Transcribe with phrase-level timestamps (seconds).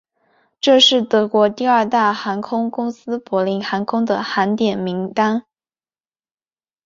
[0.59, 5.43] 这是德国第二大航空公司柏林航空的航点名单。